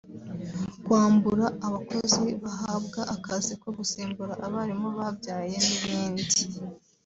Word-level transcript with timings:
kwambura 0.83 1.45
abakozi 1.67 2.23
bahabwa 2.43 3.01
akazi 3.15 3.51
ko 3.61 3.67
gusimbura 3.77 4.33
abarimu 4.45 4.87
babyaye 4.97 5.57
n’ibindi 5.65 6.25